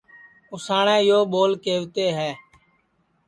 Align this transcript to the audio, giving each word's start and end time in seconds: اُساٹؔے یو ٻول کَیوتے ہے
اُساٹؔے 0.53 0.97
یو 1.09 1.19
ٻول 1.31 1.51
کَیوتے 1.63 2.05
ہے 2.17 2.31